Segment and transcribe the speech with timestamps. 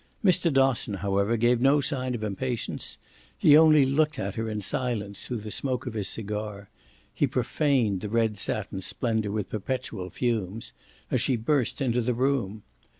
[0.25, 0.51] Mr.
[0.51, 2.97] Dosson however gave no sign of impatience;
[3.37, 6.71] he only looked at her in silence through the smoke of his cigar
[7.13, 10.73] he profaned the red satin splendour with perpetual fumes
[11.11, 12.63] as she burst into the room.